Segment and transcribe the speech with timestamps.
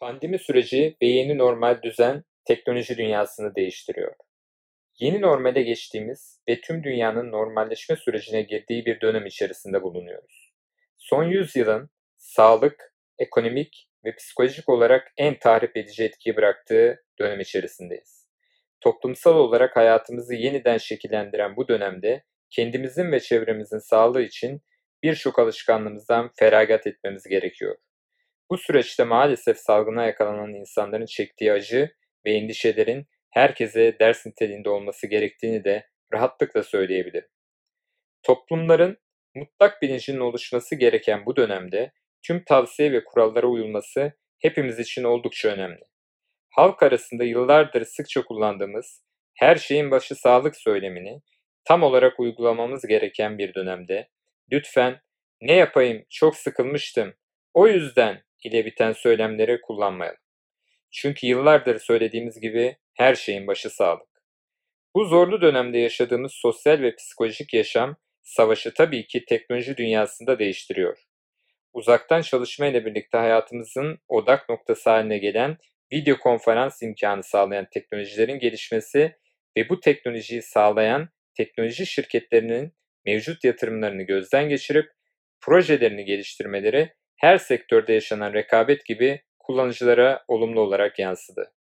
[0.00, 4.14] Pandemi süreci ve yeni normal düzen teknoloji dünyasını değiştiriyor.
[4.98, 10.52] Yeni normale geçtiğimiz ve tüm dünyanın normalleşme sürecine girdiği bir dönem içerisinde bulunuyoruz.
[10.98, 18.28] Son yüzyılın sağlık, ekonomik ve psikolojik olarak en tahrip edici etkiyi bıraktığı dönem içerisindeyiz.
[18.80, 24.62] Toplumsal olarak hayatımızı yeniden şekillendiren bu dönemde kendimizin ve çevremizin sağlığı için
[25.02, 27.76] birçok alışkanlığımızdan feragat etmemiz gerekiyor.
[28.50, 31.90] Bu süreçte maalesef salgına yakalanan insanların çektiği acı
[32.26, 37.28] ve endişelerin herkese ders niteliğinde olması gerektiğini de rahatlıkla söyleyebilirim.
[38.22, 38.98] Toplumların
[39.34, 45.84] mutlak bilincinin oluşması gereken bu dönemde tüm tavsiye ve kurallara uyulması hepimiz için oldukça önemli.
[46.50, 49.02] Halk arasında yıllardır sıkça kullandığımız
[49.34, 51.20] her şeyin başı sağlık söylemini
[51.64, 54.08] tam olarak uygulamamız gereken bir dönemde
[54.52, 55.00] lütfen
[55.40, 57.14] ne yapayım çok sıkılmıştım
[57.54, 60.20] o yüzden ile biten söylemleri kullanmayalım.
[60.90, 64.08] Çünkü yıllardır söylediğimiz gibi her şeyin başı sağlık.
[64.94, 70.98] Bu zorlu dönemde yaşadığımız sosyal ve psikolojik yaşam savaşı tabii ki teknoloji dünyasında değiştiriyor.
[71.72, 75.56] Uzaktan çalışma ile birlikte hayatımızın odak noktası haline gelen
[75.92, 79.16] video konferans imkanı sağlayan teknolojilerin gelişmesi
[79.56, 82.72] ve bu teknolojiyi sağlayan teknoloji şirketlerinin
[83.06, 84.90] mevcut yatırımlarını gözden geçirip
[85.40, 91.52] projelerini geliştirmeleri her sektörde yaşanan rekabet gibi kullanıcılara olumlu olarak yansıdı.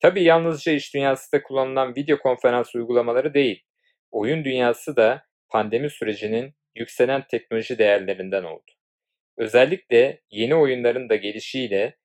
[0.00, 3.62] Tabi yalnızca iş dünyasında kullanılan video konferans uygulamaları değil,
[4.10, 8.72] oyun dünyası da pandemi sürecinin yükselen teknoloji değerlerinden oldu.
[9.36, 11.96] Özellikle yeni oyunların da gelişiyle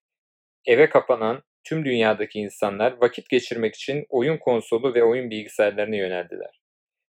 [0.66, 6.62] eve kapanan tüm dünyadaki insanlar vakit geçirmek için oyun konsolu ve oyun bilgisayarlarına yöneldiler.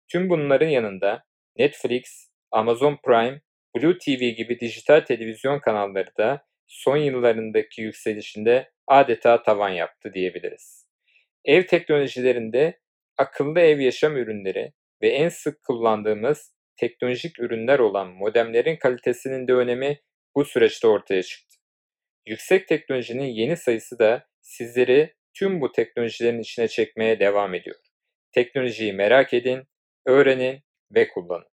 [0.09, 1.25] Tüm bunların yanında
[1.59, 3.41] Netflix, Amazon Prime
[3.77, 10.87] Blue TV gibi dijital televizyon kanalları da son yıllarındaki yükselişinde adeta tavan yaptı diyebiliriz.
[11.45, 12.81] Ev teknolojilerinde
[13.19, 20.01] akıllı ev yaşam ürünleri ve en sık kullandığımız teknolojik ürünler olan modemlerin kalitesinin de önemi
[20.35, 21.57] bu süreçte ortaya çıktı.
[22.27, 27.77] Yüksek teknolojinin yeni sayısı da sizleri tüm bu teknolojilerin içine çekmeye devam ediyor.
[28.33, 29.63] Teknolojiyi merak edin,
[30.07, 30.61] öğrenin
[30.95, 31.47] ve kullanın.